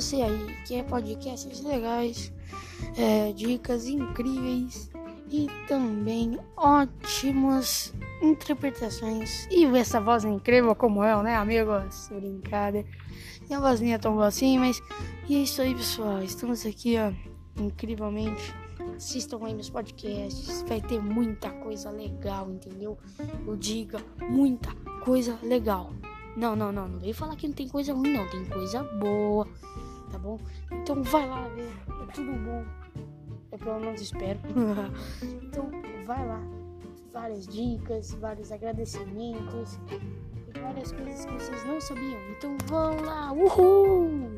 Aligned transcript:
você 0.00 0.22
aí 0.22 0.56
quer 0.64 0.84
podcasts 0.84 1.60
legais, 1.60 2.32
é, 2.96 3.32
dicas 3.32 3.88
incríveis 3.88 4.88
e 5.28 5.48
também 5.66 6.38
ótimas 6.56 7.92
interpretações. 8.22 9.48
E 9.50 9.64
essa 9.76 10.00
voz 10.00 10.24
incrível 10.24 10.72
como 10.76 11.02
eu, 11.02 11.20
né, 11.20 11.34
amigos? 11.34 12.08
Brincadeira. 12.12 12.86
Minha 13.48 13.58
voz 13.58 13.80
nem 13.80 13.92
é 13.92 13.98
tão 13.98 14.14
boa 14.14 14.28
assim, 14.28 14.56
mas. 14.56 14.80
E 15.28 15.34
é 15.34 15.40
isso 15.40 15.60
aí, 15.60 15.74
pessoal. 15.74 16.22
Estamos 16.22 16.64
aqui, 16.64 16.94
ó, 16.96 17.12
incrivelmente. 17.60 18.54
Assistam 18.96 19.40
aí 19.46 19.52
meus 19.52 19.68
podcasts. 19.68 20.62
Vai 20.68 20.80
ter 20.80 21.02
muita 21.02 21.50
coisa 21.50 21.90
legal, 21.90 22.48
entendeu? 22.52 22.96
Eu 23.44 23.56
diga 23.56 23.98
muita 24.20 24.72
coisa 25.04 25.36
legal. 25.42 25.92
Não, 26.36 26.54
não, 26.54 26.70
não. 26.70 26.86
Não 26.86 27.00
vem 27.00 27.12
falar 27.12 27.34
que 27.34 27.48
não 27.48 27.54
tem 27.54 27.66
coisa 27.66 27.92
ruim, 27.92 28.12
não. 28.12 28.28
Tem 28.28 28.44
coisa 28.44 28.84
boa, 28.84 29.48
tá 30.08 30.18
bom? 30.18 30.38
Então 30.70 31.02
vai 31.02 31.28
lá 31.28 31.48
ver. 31.48 31.72
É 32.02 32.12
tudo 32.12 32.32
bom. 32.32 32.64
É 33.50 33.56
pelo 33.56 33.80
menos 33.80 34.00
espero. 34.00 34.38
então 35.42 35.70
vai 36.04 36.26
lá. 36.26 36.40
Várias 37.12 37.46
dicas, 37.46 38.12
vários 38.14 38.52
agradecimentos 38.52 39.78
e 40.54 40.58
várias 40.58 40.92
coisas 40.92 41.24
que 41.24 41.32
vocês 41.32 41.66
não 41.66 41.80
sabiam. 41.80 42.20
Então 42.30 42.56
vão 42.66 43.00
lá. 43.02 43.32
Uhul! 43.32 44.37